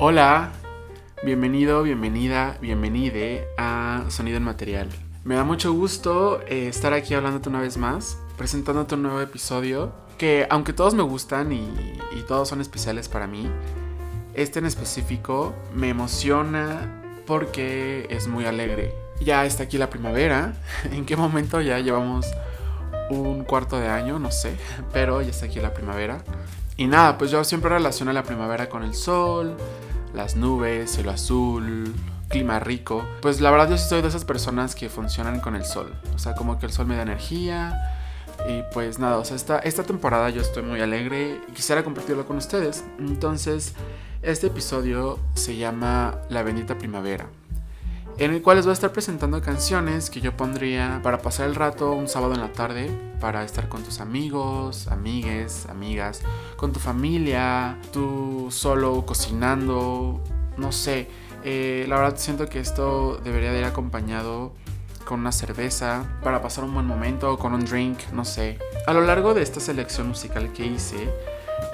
[0.00, 0.52] Hola,
[1.24, 4.88] bienvenido, bienvenida, bienvenide a Sonido en Material.
[5.24, 9.92] Me da mucho gusto eh, estar aquí hablándote una vez más, presentándote un nuevo episodio
[10.16, 11.68] que aunque todos me gustan y,
[12.16, 13.50] y todos son especiales para mí,
[14.34, 18.94] este en específico me emociona porque es muy alegre.
[19.20, 20.54] Ya está aquí la primavera.
[20.92, 22.24] ¿En qué momento ya llevamos
[23.10, 24.20] un cuarto de año?
[24.20, 24.56] No sé,
[24.92, 26.22] pero ya está aquí la primavera.
[26.76, 29.56] Y nada, pues yo siempre relaciono la primavera con el sol,
[30.18, 31.94] las nubes, cielo azul,
[32.28, 33.06] clima rico.
[33.22, 35.94] Pues la verdad yo soy de esas personas que funcionan con el sol.
[36.12, 37.80] O sea, como que el sol me da energía.
[38.48, 42.26] Y pues nada, o sea, esta, esta temporada yo estoy muy alegre y quisiera compartirlo
[42.26, 42.84] con ustedes.
[42.98, 43.74] Entonces,
[44.22, 47.28] este episodio se llama La bendita primavera.
[48.18, 51.54] En el cual les voy a estar presentando canciones que yo pondría para pasar el
[51.54, 56.22] rato un sábado en la tarde, para estar con tus amigos, amigues, amigas,
[56.56, 60.20] con tu familia, tú solo cocinando,
[60.56, 61.06] no sé.
[61.44, 64.52] Eh, la verdad siento que esto debería de ir acompañado
[65.04, 68.58] con una cerveza para pasar un buen momento, con un drink, no sé.
[68.88, 71.08] A lo largo de esta selección musical que hice,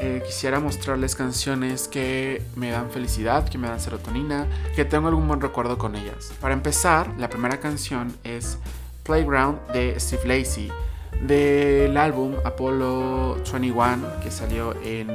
[0.00, 5.26] eh, quisiera mostrarles canciones que me dan felicidad, que me dan serotonina, que tengo algún
[5.28, 6.32] buen recuerdo con ellas.
[6.40, 8.58] Para empezar, la primera canción es
[9.04, 10.70] Playground de Steve Lacey,
[11.22, 15.08] del álbum Apollo 21 que salió en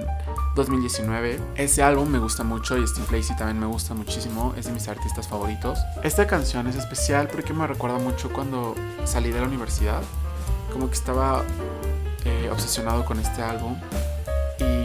[0.55, 1.39] 2019.
[1.55, 4.87] Ese álbum me gusta mucho y Steve Lacey también me gusta muchísimo, es de mis
[4.87, 5.79] artistas favoritos.
[6.03, 10.01] Esta canción es especial porque me recuerda mucho cuando salí de la universidad,
[10.71, 11.43] como que estaba
[12.25, 13.75] eh, obsesionado con este álbum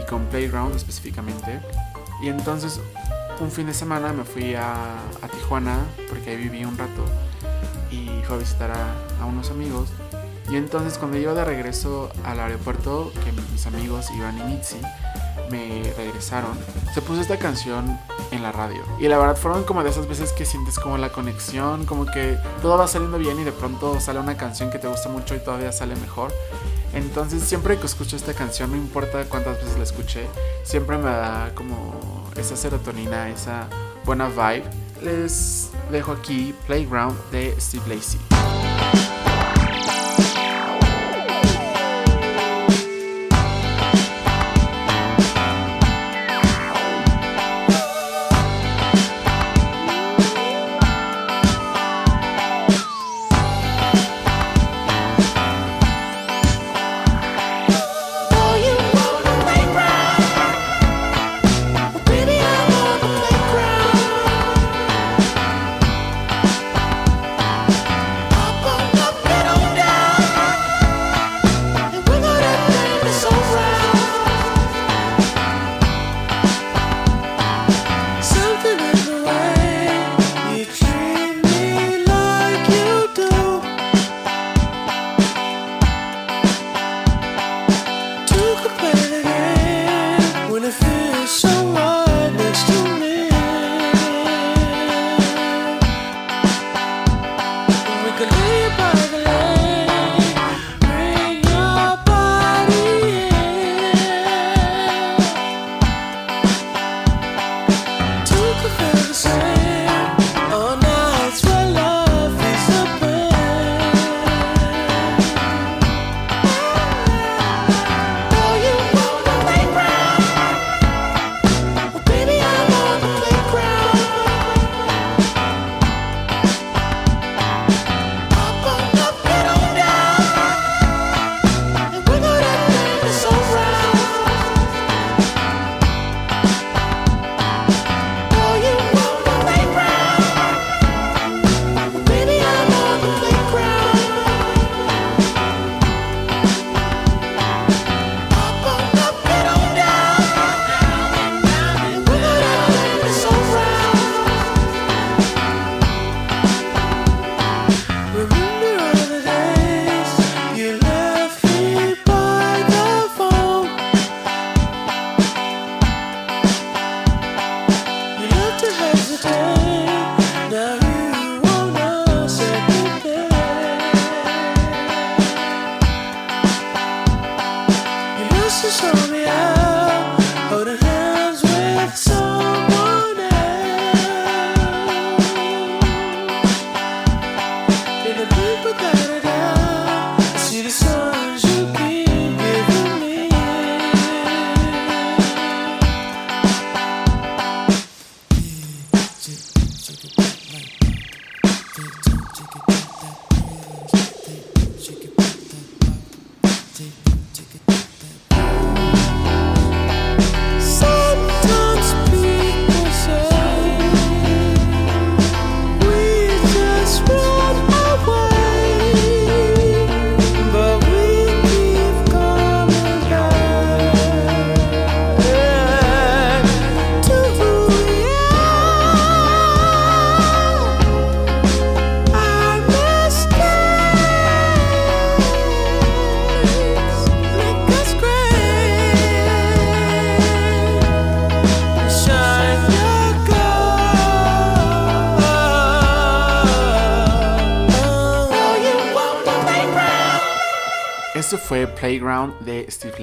[0.09, 1.59] con Playground específicamente.
[2.21, 2.79] Y entonces
[3.39, 7.03] un fin de semana me fui a, Tijuana porque ahí viví un rato
[7.91, 9.89] y fui a visitar a, a unos amigos.
[10.49, 14.77] Y entonces cuando iba de regreso al aeropuerto, que mis amigos iban y Mitzi,
[15.49, 16.57] me regresaron,
[16.93, 17.99] se puso esta canción
[18.31, 18.81] en la radio.
[18.99, 22.37] Y la verdad fueron como de esas veces que sientes como la conexión, como que
[22.61, 25.39] todo va saliendo bien y de pronto sale una canción que te gusta mucho y
[25.39, 26.31] todavía sale mejor.
[26.93, 30.27] Entonces siempre que escucho esta canción, no importa cuántas veces la escuché,
[30.63, 33.67] siempre me da como esa serotonina, esa
[34.05, 34.63] buena vibe.
[35.01, 38.34] Les dejo aquí Playground de Steve Lacey.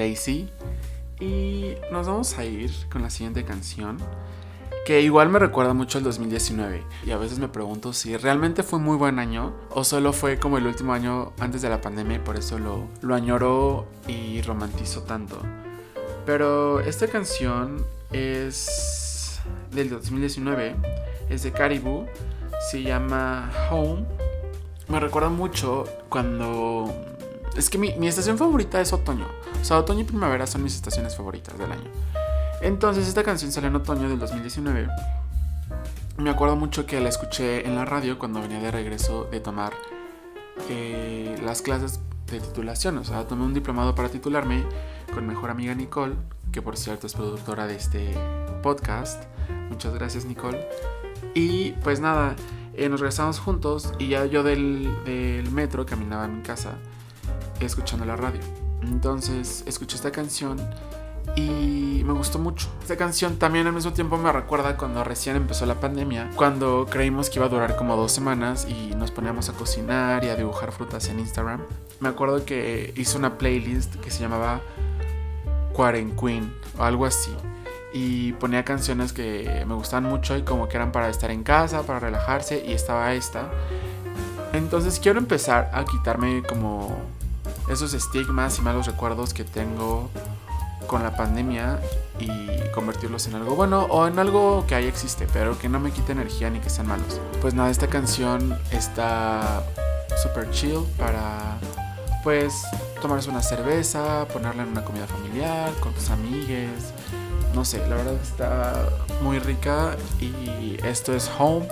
[0.03, 0.51] Lacey.
[1.21, 3.99] Y nos vamos a ir con la siguiente canción.
[4.85, 6.83] Que igual me recuerda mucho el 2019.
[7.07, 9.55] Y a veces me pregunto si realmente fue muy buen año.
[9.71, 12.17] O solo fue como el último año antes de la pandemia.
[12.17, 15.41] Y por eso lo, lo añoro y romantizo tanto.
[16.27, 19.41] Pero esta canción es
[19.71, 20.75] del 2019.
[21.31, 22.07] Es de Caribou.
[22.71, 24.05] Se llama Home.
[24.89, 26.93] Me recuerda mucho cuando
[27.57, 29.27] es que mi, estación favorita es otoño.
[29.61, 31.91] O sea, otoño y primavera son mis estaciones favoritas del año.
[32.61, 34.89] Entonces, esta canción salió en otoño del 2019.
[36.19, 39.73] Me acuerdo mucho que la escuché en la radio cuando venía de regreso de tomar
[40.69, 42.01] eh, las clases
[42.31, 42.99] de titulación.
[42.99, 44.65] O sea, tomé un diplomado para titularme
[45.13, 46.15] con mejor amiga Nicole,
[46.53, 48.15] que por cierto es productora de este
[48.63, 49.25] podcast.
[49.69, 50.67] Muchas gracias, Nicole.
[51.35, 52.37] Y pues nada,
[52.75, 56.79] eh, nos regresamos juntos y ya yo del, del metro caminaba a mi casa
[57.67, 58.41] escuchando la radio.
[58.83, 60.59] Entonces escuché esta canción
[61.37, 62.69] y me gustó mucho.
[62.83, 67.31] Esta canción también al mismo tiempo me recuerda cuando recién empezó la pandemia, cuando creímos
[67.31, 70.73] que iba a durar como dos semanas y nos poníamos a cocinar y a dibujar
[70.73, 71.63] frutas en Instagram.
[72.01, 74.61] Me acuerdo que hice una playlist que se llamaba
[75.75, 77.31] Queen o algo así.
[77.95, 81.83] Y ponía canciones que me gustaban mucho y como que eran para estar en casa,
[81.83, 83.51] para relajarse y estaba esta.
[84.53, 86.97] Entonces quiero empezar a quitarme como
[87.69, 90.11] esos estigmas y malos recuerdos que tengo
[90.87, 91.81] con la pandemia
[92.19, 92.29] y
[92.75, 96.13] convertirlos en algo bueno o en algo que ahí existe, pero que no me quite
[96.13, 97.21] energía ni que sean malos.
[97.41, 99.63] Pues nada, esta canción está
[100.23, 101.59] super chill para
[102.23, 102.63] pues
[103.01, 106.93] tomarse una cerveza, ponerla en una comida familiar, con tus amigues.
[107.55, 108.89] No sé, la verdad está
[109.23, 111.67] muy rica y esto es Home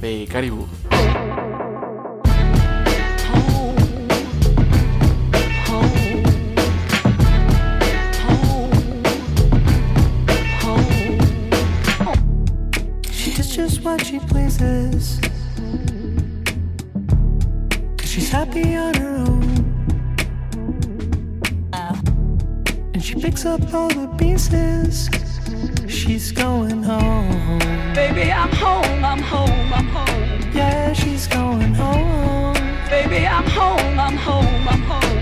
[0.00, 0.66] de Caribou.
[18.30, 19.42] Happy on her own.
[22.94, 25.10] And she picks up all the pieces.
[25.88, 27.58] She's going home.
[27.94, 30.52] Baby, I'm home, I'm home, I'm home.
[30.54, 32.54] Yeah, she's going home.
[32.88, 35.19] Baby, I'm home, I'm home, I'm home.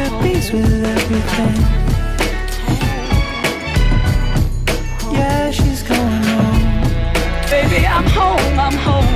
[0.00, 1.56] at peace with everything.
[5.12, 6.62] Yeah, she's going home.
[7.50, 9.09] Baby, I'm home, I'm home.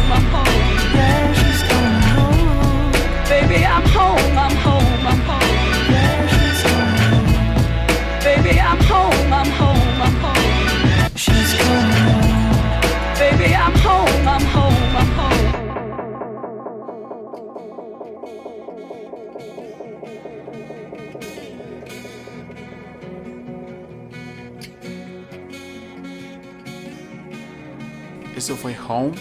[28.45, 29.13] Eso fue Home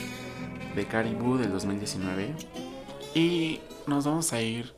[0.75, 2.35] de Caribou del 2019.
[3.15, 4.73] Y nos vamos a ir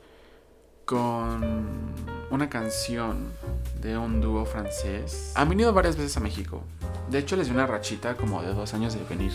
[0.85, 1.65] con
[2.29, 3.31] una canción
[3.81, 5.31] de un dúo francés.
[5.33, 6.61] Han venido varias veces a México.
[7.09, 9.31] De hecho, les di una rachita como de dos años de venir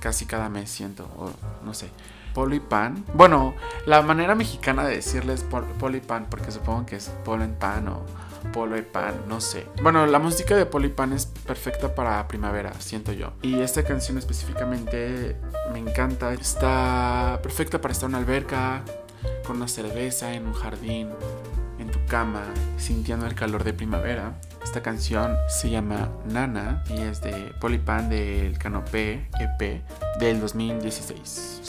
[0.00, 1.30] casi cada mes, siento, o
[1.62, 1.90] no sé.
[2.32, 3.04] Polo y pan.
[3.12, 3.54] Bueno,
[3.84, 7.88] la manera mexicana de decirles polo y pan, porque supongo que es polo en pan
[7.88, 8.00] o
[8.52, 9.66] polo y pan, no sé.
[9.82, 13.32] Bueno, la música de polo y pan es perfecta para primavera, siento yo.
[13.42, 15.36] Y esta canción específicamente
[15.72, 16.32] me encanta.
[16.32, 18.82] Está perfecta para estar en una alberca,
[19.46, 21.10] con una cerveza en un jardín,
[21.78, 22.44] en tu cama,
[22.78, 24.34] sintiendo el calor de primavera.
[24.62, 29.82] Esta canción se llama Nana y es de Polipan del Canopé EP
[30.18, 31.62] del 2016.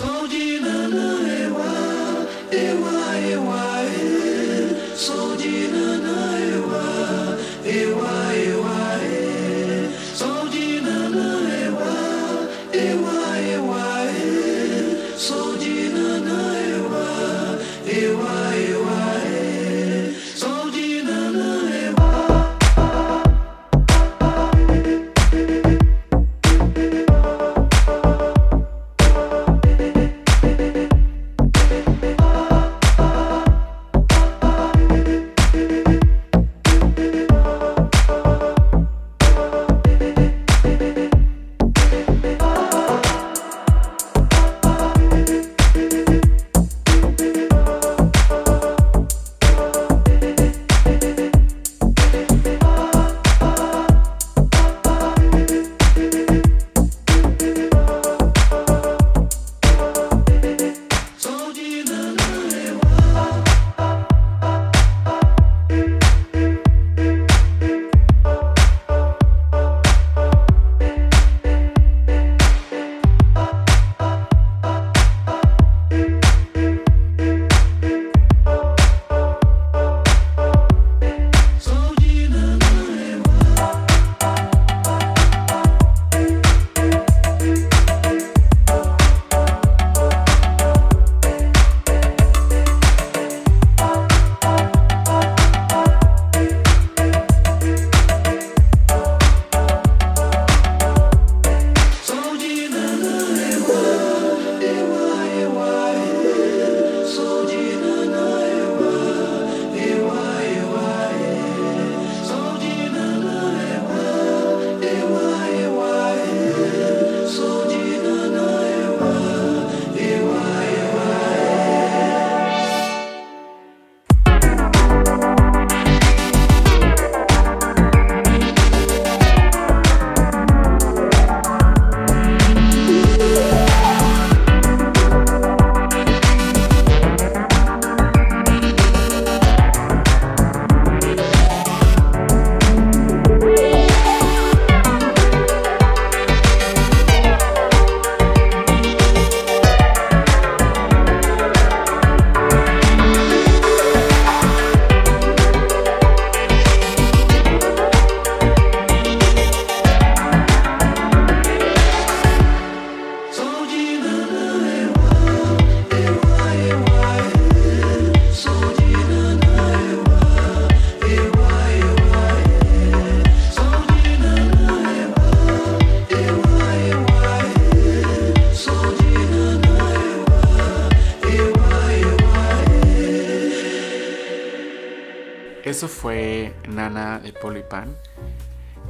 [185.76, 187.94] Eso fue Nana de Polipan.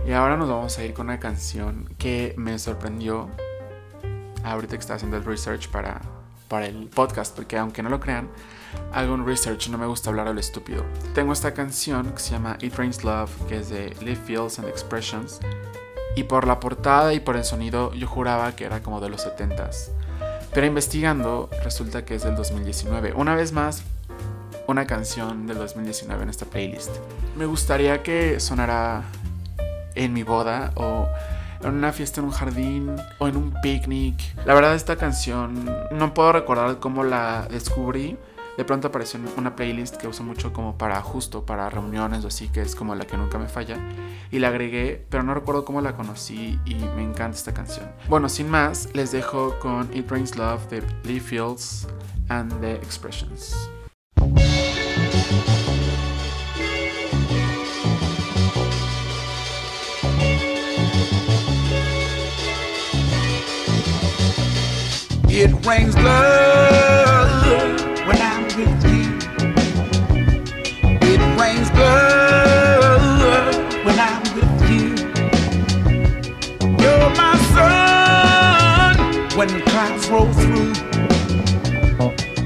[0.06, 3.28] Y ahora nos vamos a ir con una canción que me sorprendió
[4.44, 6.00] ahorita que estaba haciendo el research para,
[6.48, 8.30] para el podcast, porque aunque no lo crean,
[8.94, 10.86] hago un research, no me gusta hablar a lo estúpido.
[11.16, 14.68] Tengo esta canción que se llama It Rains Love, que es de Live Feels and
[14.68, 15.40] Expressions.
[16.16, 19.26] Y por la portada y por el sonido yo juraba que era como de los
[19.26, 19.90] 70s.
[20.54, 23.14] Pero investigando resulta que es del 2019.
[23.16, 23.84] Una vez más,
[24.68, 26.92] una canción del 2019 en esta playlist.
[27.36, 29.04] Me gustaría que sonara
[29.96, 31.08] en mi boda o
[31.64, 34.16] en una fiesta en un jardín o en un picnic.
[34.46, 38.18] La verdad esta canción no puedo recordar cómo la descubrí.
[38.58, 42.30] De pronto apareció en una playlist que uso mucho como para justo para reuniones o
[42.30, 43.78] así, que es como la que nunca me falla.
[44.32, 47.92] Y la agregué, pero no recuerdo cómo la conocí y me encanta esta canción.
[48.08, 51.88] Bueno, sin más, les dejo con It Brings Love de Lee Fields
[52.30, 53.70] and the Expressions.
[65.38, 69.06] It rains blood when I'm with you.
[71.02, 74.96] It rains blood when I'm with you.
[76.82, 78.96] You're my sun
[79.38, 80.72] when the clouds roll through.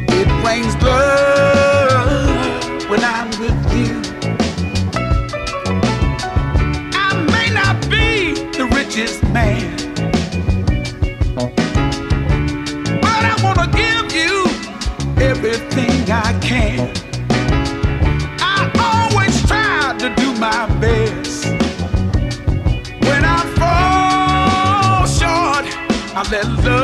[0.10, 1.49] It rains blood
[2.90, 4.02] when I'm with you.
[6.94, 9.76] I may not be the richest man,
[13.00, 14.44] but I want to give you
[15.24, 16.92] everything I can.
[18.42, 21.46] I always try to do my best.
[23.06, 25.66] When I fall short,
[26.18, 26.79] I let love.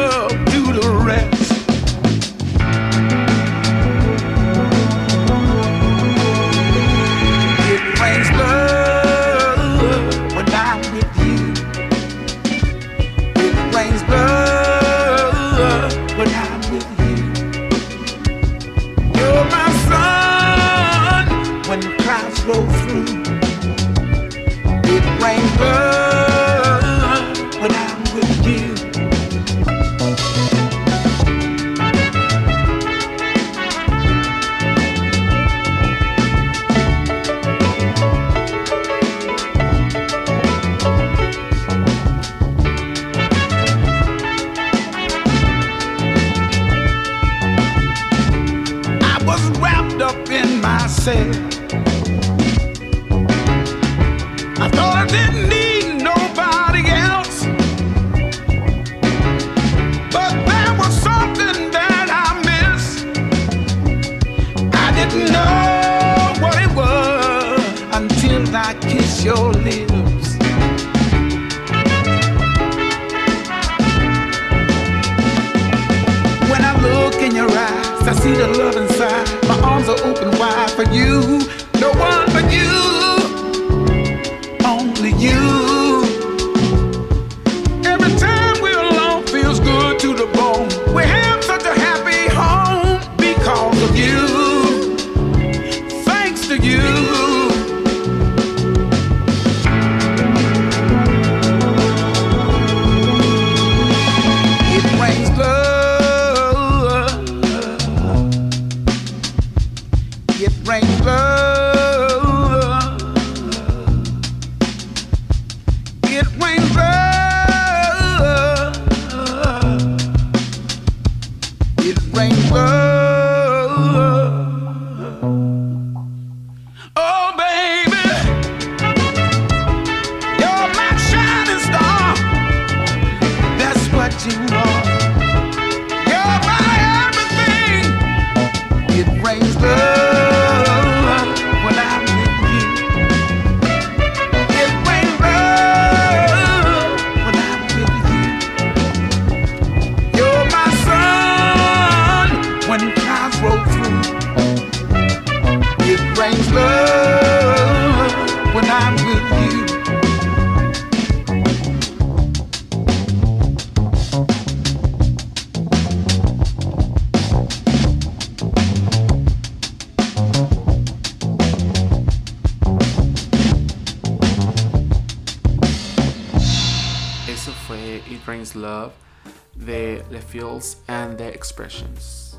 [180.88, 182.38] And the Expressions.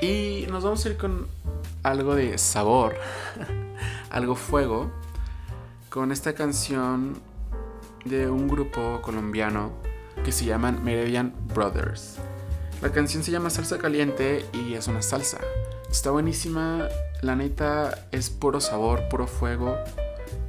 [0.00, 1.26] Y nos vamos a ir con
[1.82, 2.96] algo de sabor,
[4.10, 4.90] algo fuego,
[5.88, 7.20] con esta canción
[8.04, 9.72] de un grupo colombiano
[10.24, 12.16] que se llaman Meridian Brothers.
[12.82, 15.38] La canción se llama Salsa Caliente y es una salsa.
[15.90, 16.88] Está buenísima,
[17.22, 19.78] la neta es puro sabor, puro fuego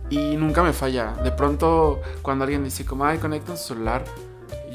[0.10, 1.14] y nunca me falla.
[1.24, 4.04] De pronto cuando alguien dice como, ay, conecta su celular,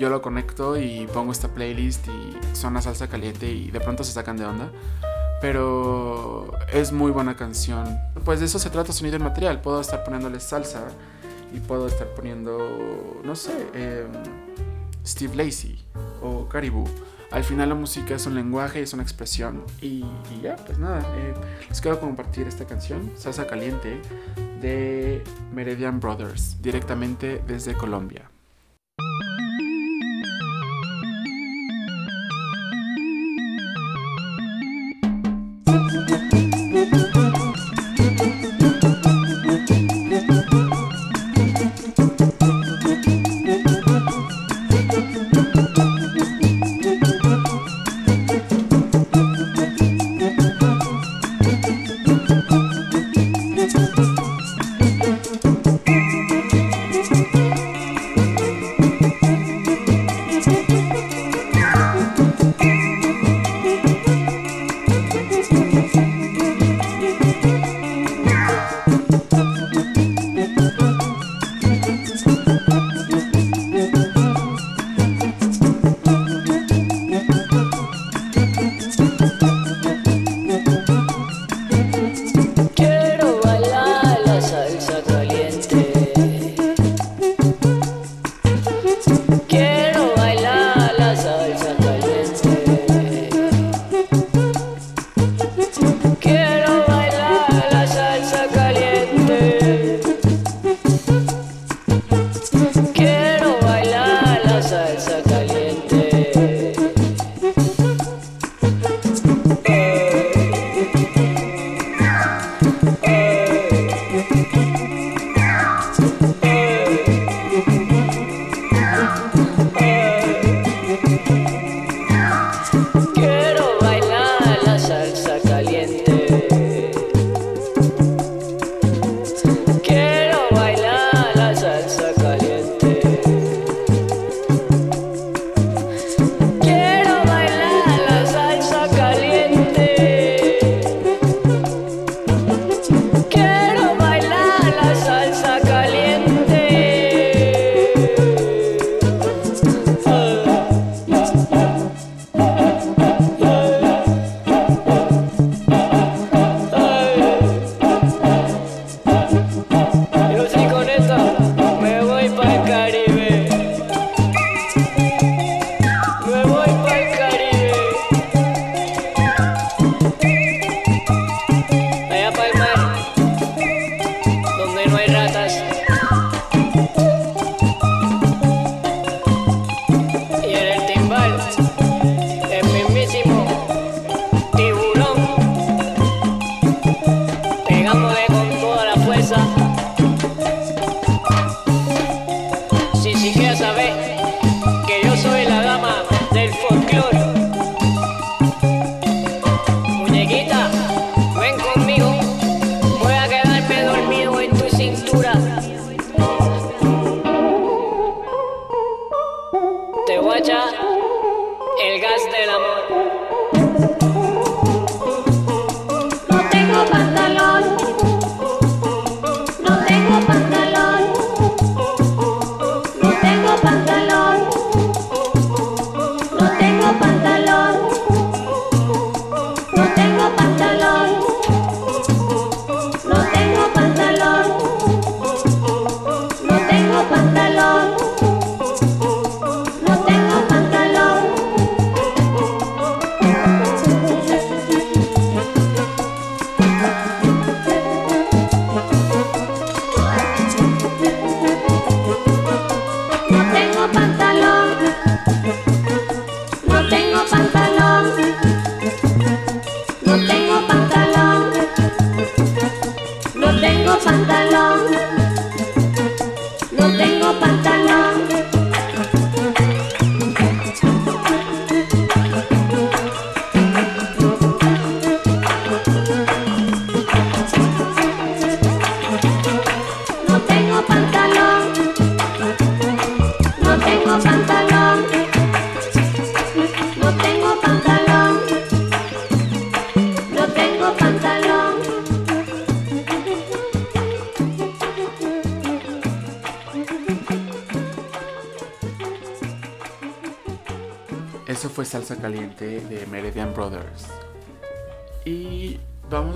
[0.01, 4.13] yo lo conecto y pongo esta playlist y suena salsa caliente y de pronto se
[4.13, 4.73] sacan de onda.
[5.43, 7.87] Pero es muy buena canción.
[8.25, 9.61] Pues de eso se trata sonido en material.
[9.61, 10.89] Puedo estar poniéndole salsa
[11.55, 14.11] y puedo estar poniendo, no sé, em,
[15.05, 15.79] Steve Lacey
[16.23, 16.89] o Caribou.
[17.31, 20.05] Al final la música es un lenguaje, es una expresión y,
[20.43, 21.35] ya, pues nada, eh,
[21.69, 24.01] les quiero compartir esta canción, Salsa Caliente,
[24.61, 25.23] de
[25.55, 28.30] Meridian Brothers, directamente desde Colombia.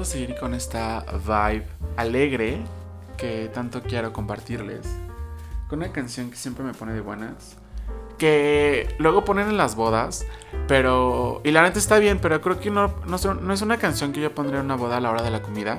[0.05, 2.63] A seguir con esta vibe alegre
[3.17, 4.87] que tanto quiero compartirles.
[5.69, 7.57] Con una canción que siempre me pone de buenas.
[8.19, 10.27] Que luego ponen en las bodas.
[10.69, 11.41] Pero...
[11.43, 14.21] Y la neta está bien, pero creo que no, no, no es una canción que
[14.21, 15.79] yo pondría en una boda a la hora de la comida.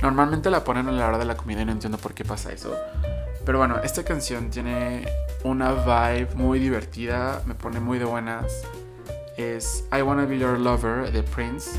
[0.00, 2.52] Normalmente la ponen a la hora de la comida y no entiendo por qué pasa
[2.52, 2.74] eso.
[3.44, 5.06] Pero bueno, esta canción tiene
[5.44, 8.62] una vibe muy divertida, me pone muy de buenas.
[9.36, 11.78] Es I Wanna Be Your Lover de Prince,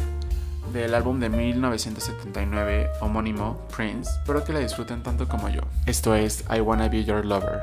[0.73, 4.09] del álbum de 1979 homónimo Prince.
[4.11, 5.61] Espero que la disfruten tanto como yo.
[5.85, 7.59] Esto es I Wanna Be Your Lover.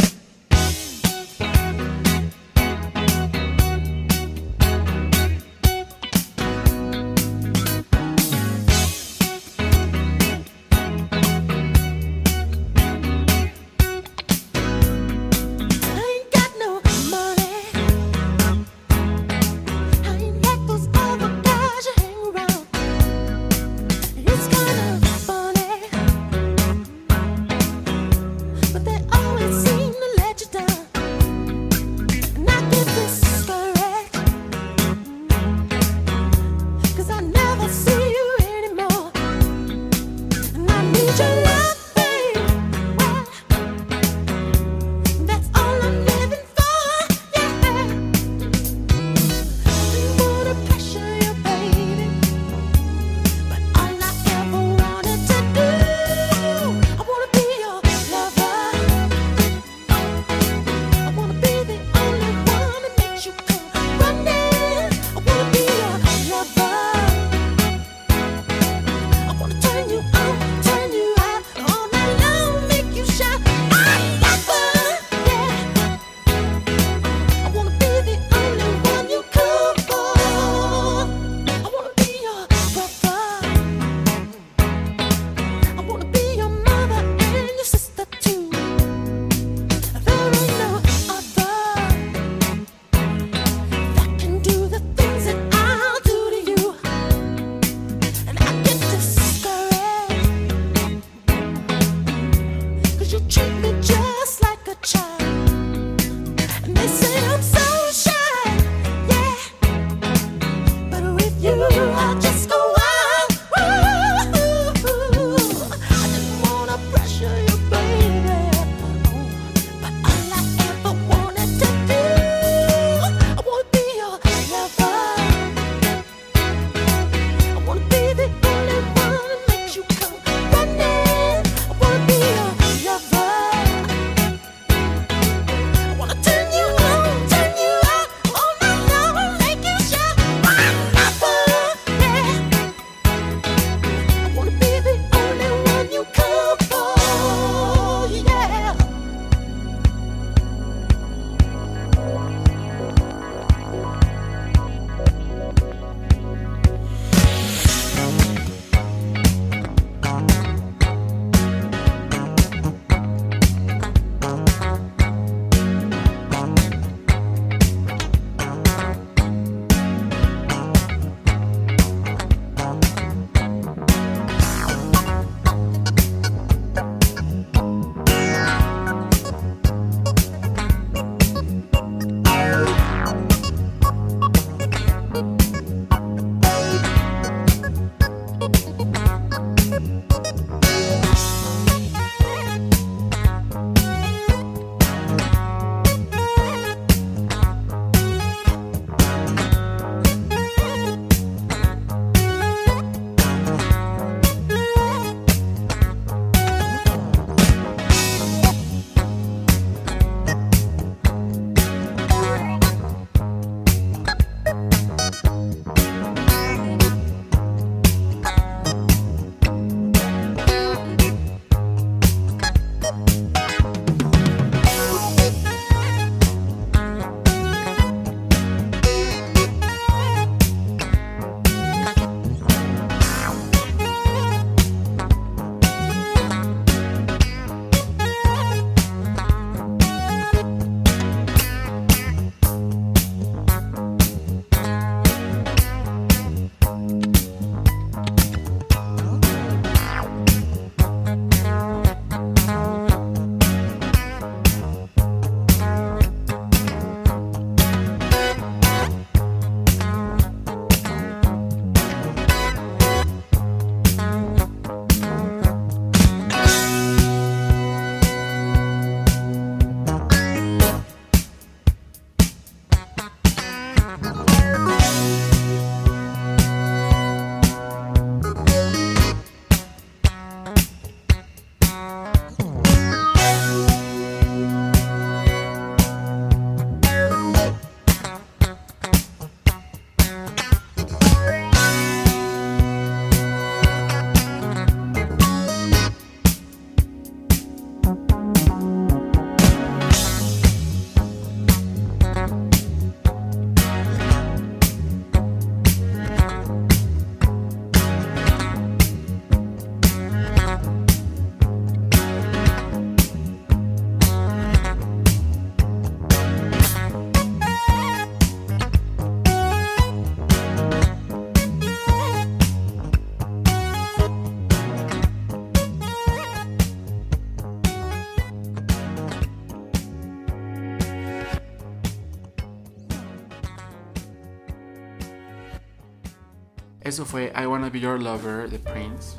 [336.94, 339.16] Eso fue I Wanna Be Your Lover de Prince.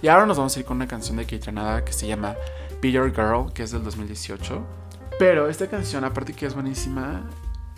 [0.00, 2.34] Y ahora nos vamos a ir con una canción de Keitranada que se llama
[2.80, 4.64] Be Your Girl, que es del 2018.
[5.18, 7.28] Pero esta canción, aparte que es buenísima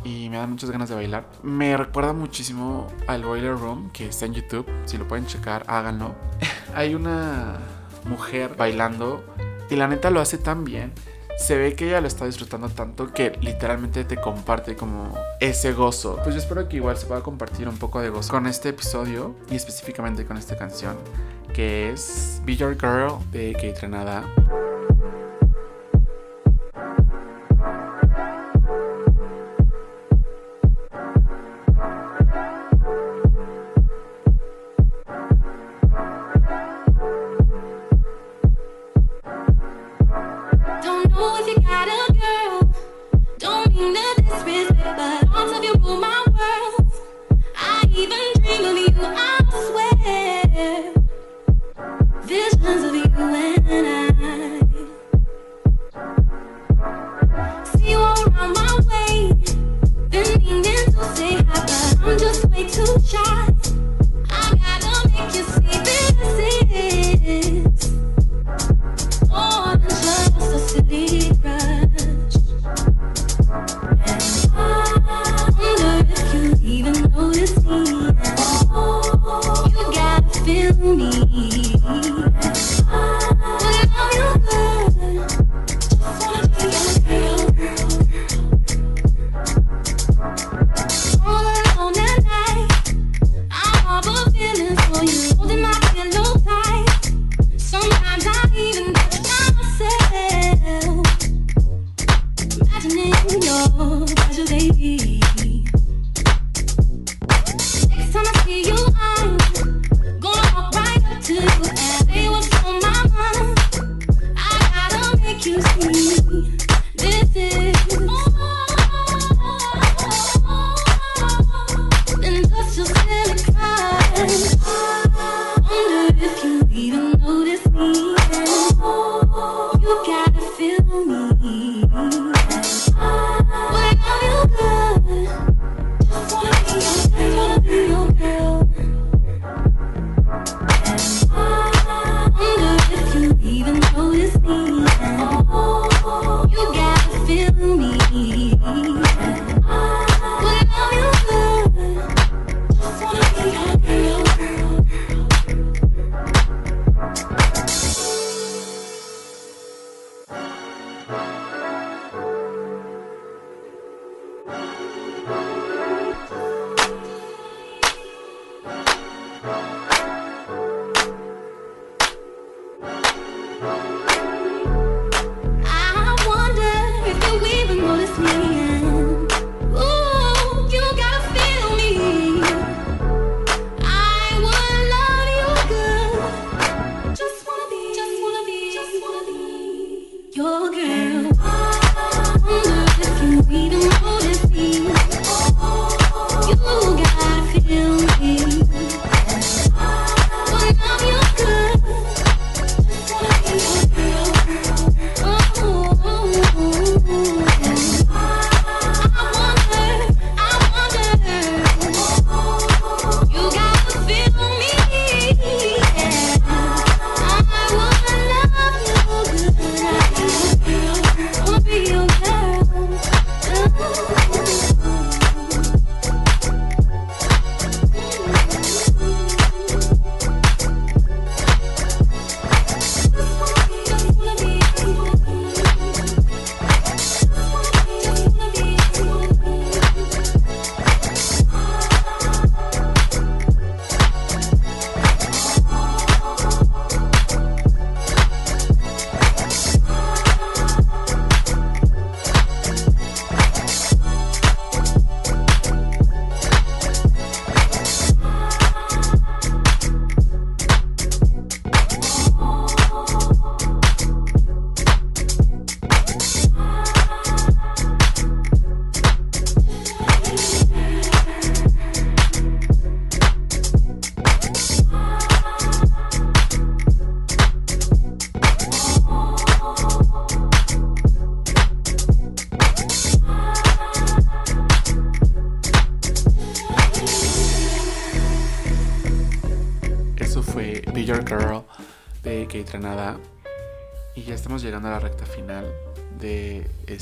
[0.05, 4.27] y me da muchas ganas de bailar, me recuerda muchísimo al Boiler Room, que está
[4.27, 4.67] en YouTube.
[4.85, 6.15] Si lo pueden checar, háganlo.
[6.77, 7.57] Hay una
[8.05, 9.25] mujer bailando
[9.69, 10.93] y la neta lo hace tan bien.
[11.41, 16.21] Se ve que ella lo está disfrutando tanto que literalmente te comparte como ese gozo.
[16.23, 19.35] Pues yo espero que igual se pueda compartir un poco de gozo con este episodio
[19.51, 20.99] y específicamente con esta canción
[21.55, 24.23] que es Be Your Girl de Kate Renada.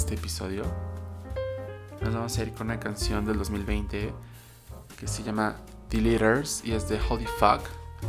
[0.09, 0.63] Este episodio.
[2.01, 4.11] Nos vamos a ir con una canción del 2020
[4.99, 5.57] que se llama
[5.91, 7.61] The Leaders y es de Holy Fuck.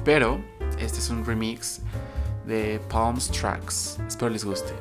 [0.06, 0.40] Pero
[0.78, 1.82] este es un remix
[2.48, 4.00] de Palms Tracks.
[4.08, 4.74] Espero les guste.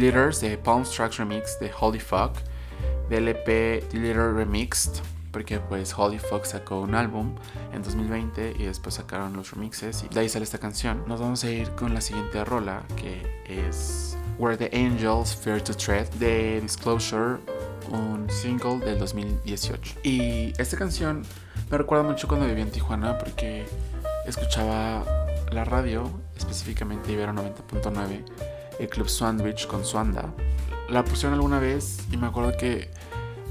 [0.00, 2.32] Leaders de Palm Tracks Remix de Holy Fuck,
[3.10, 7.34] del EP The Leader Remixed, porque pues Holy Fuck sacó un álbum
[7.74, 11.04] en 2020 y después sacaron los remixes y de ahí sale esta canción.
[11.06, 15.74] Nos vamos a ir con la siguiente rola que es Where the Angels Fear to
[15.74, 17.36] Tread de Disclosure,
[17.90, 19.96] un single del 2018.
[20.02, 21.24] Y esta canción
[21.70, 23.66] me recuerda mucho cuando vivía en Tijuana porque
[24.24, 25.04] escuchaba
[25.52, 28.24] la radio, específicamente Ibero 90.9,
[28.88, 30.32] Club Sandwich con Suanda.
[30.88, 32.90] La pusieron alguna vez y me acuerdo que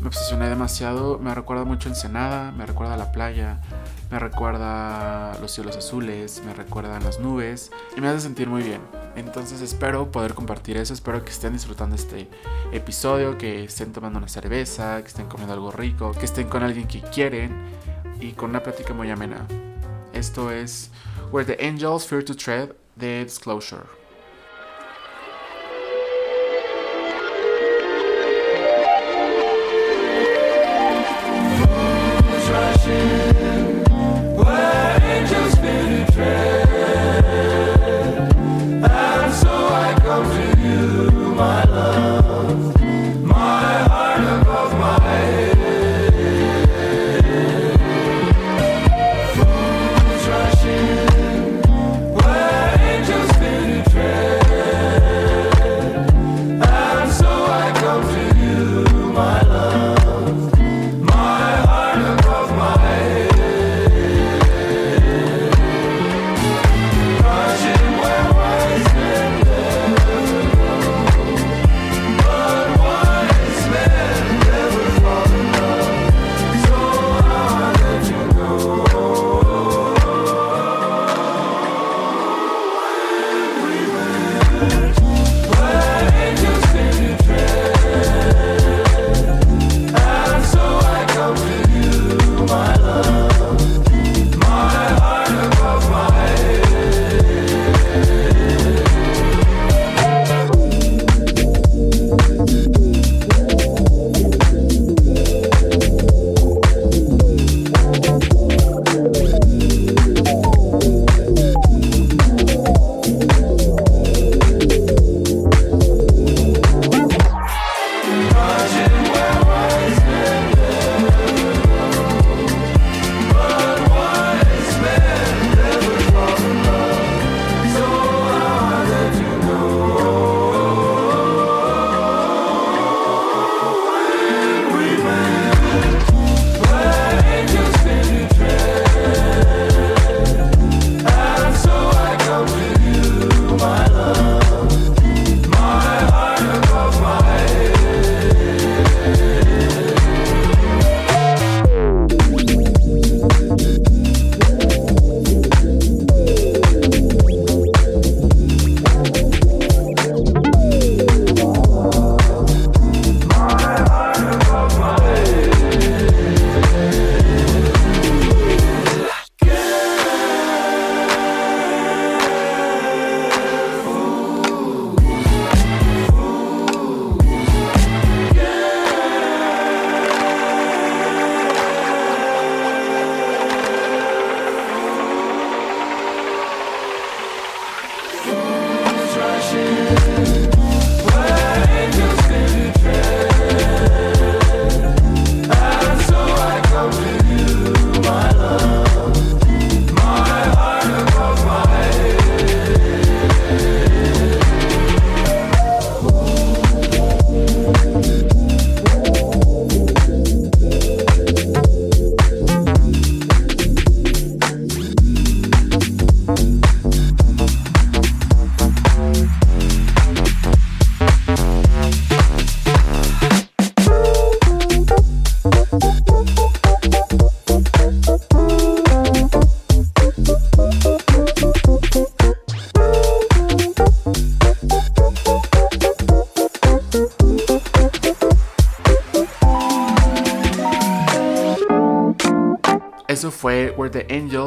[0.01, 1.19] me obsesioné demasiado.
[1.19, 3.59] Me recuerda mucho Ensenada, me recuerda la playa,
[4.11, 8.81] me recuerda los cielos azules, me recuerdan las nubes y me hace sentir muy bien.
[9.15, 12.29] Entonces espero poder compartir eso, espero que estén disfrutando este
[12.71, 16.87] episodio, que estén tomando una cerveza, que estén comiendo algo rico, que estén con alguien
[16.87, 17.51] que quieren
[18.19, 19.45] y con una plática muy amena.
[20.13, 20.91] Esto es
[21.31, 23.98] Where the Angels Fear to Tread de Disclosure.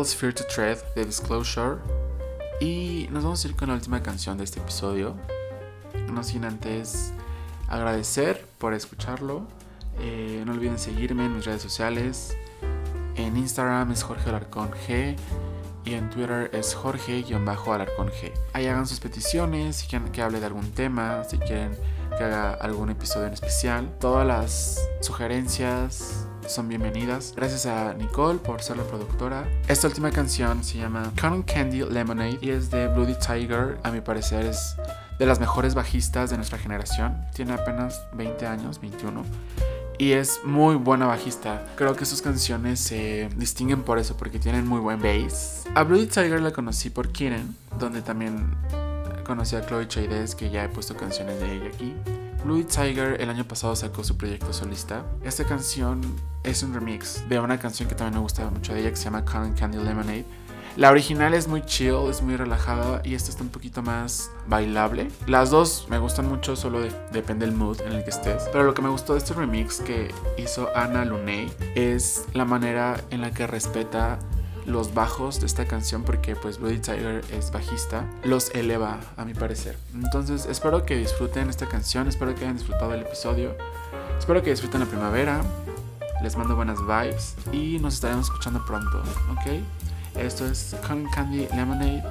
[0.03, 1.77] Angels Fear to Tread de Disclosure.
[2.61, 5.15] Y nos vamos a ir con la última canción de este episodio.
[6.13, 7.13] No sin antes
[7.69, 9.47] agradecer por escucharlo.
[10.01, 12.37] Eh, no olviden seguirme en mis redes sociales.
[13.15, 15.15] En Instagram es Jorge Alarcón G.
[15.85, 18.33] Y en Twitter es Jorge-Alarcón G.
[18.55, 21.77] Ahí hagan sus peticiones, si quieren que hable de algún tema, si quieren
[22.19, 23.97] que haga algún episodio en especial.
[24.01, 27.33] Todas las sugerencias son bienvenidas.
[27.37, 29.47] Gracias a Nicole por ser la productora.
[29.69, 33.79] Esta última canción se llama Cotton Candy Lemonade y es de Bloody Tiger.
[33.83, 34.77] A mi parecer es
[35.19, 37.25] de las mejores bajistas de nuestra generación.
[37.35, 39.25] Tiene apenas 20 años, 21
[39.99, 41.65] y es muy buena bajista.
[41.77, 45.65] Creo que sus canciones se distinguen por eso, porque tienen muy buen bass.
[45.75, 48.57] A Bloody Tiger la conocí por Kiren, donde también
[49.25, 51.95] conocí a Chloe Chaides, que ya he puesto canciones de ella aquí.
[52.45, 55.05] Louis Tiger el año pasado sacó su proyecto solista.
[55.23, 56.01] Esta canción
[56.43, 59.05] es un remix de una canción que también me gusta mucho de ella que se
[59.05, 60.25] llama Cotton Candy Lemonade.
[60.77, 65.09] La original es muy chill, es muy relajada y esta está un poquito más bailable.
[65.27, 66.81] Las dos me gustan mucho, solo
[67.13, 68.45] depende del mood en el que estés.
[68.51, 72.99] Pero lo que me gustó de este remix que hizo Ana Luney es la manera
[73.11, 74.19] en la que respeta
[74.67, 79.35] los bajos de esta canción porque pues Bloody Tiger es bajista, los eleva a mi
[79.35, 79.77] parecer.
[79.95, 83.57] Entonces espero que disfruten esta canción, espero que hayan disfrutado el episodio,
[84.19, 85.43] espero que disfruten la primavera,
[86.23, 89.03] les mando buenas vibes y nos estaremos escuchando pronto,
[89.33, 89.63] ¿ok?
[90.17, 92.05] Esto es Con Candy Lemonade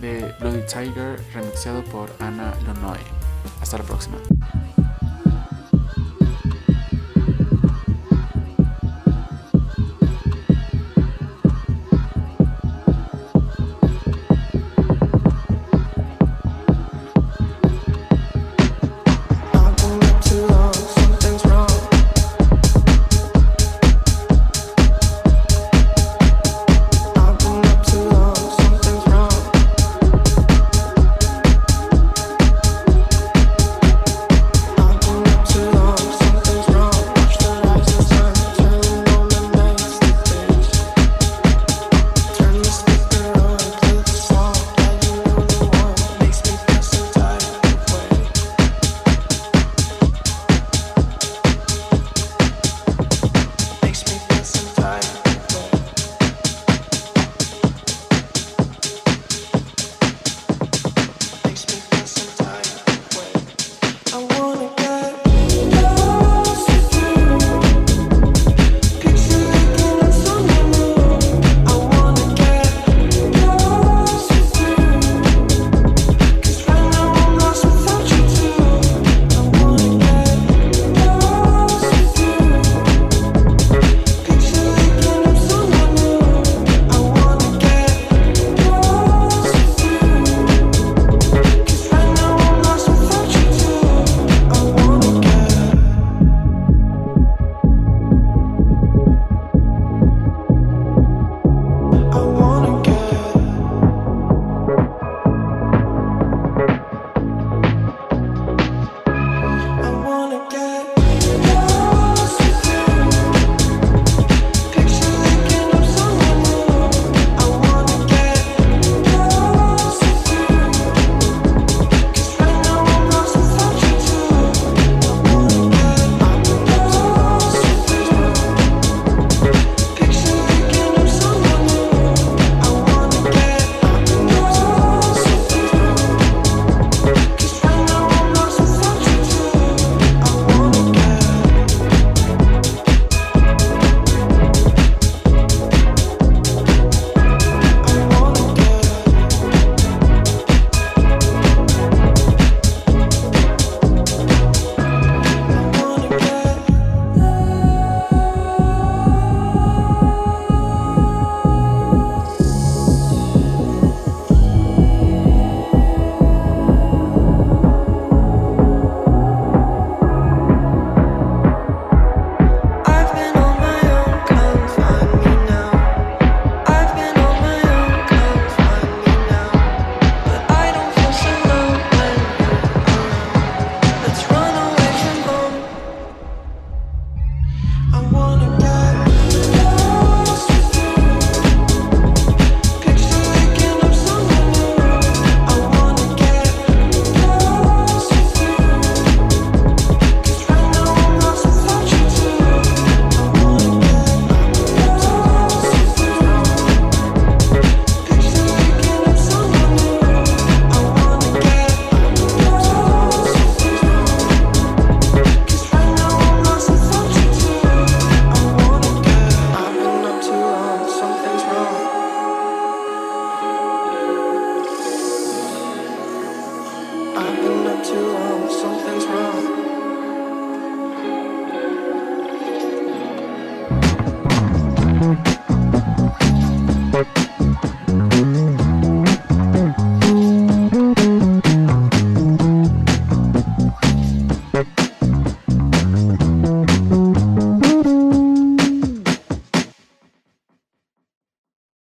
[0.00, 2.98] de Bloody Tiger remixado por Ana Lonoy.
[3.60, 4.18] Hasta la próxima.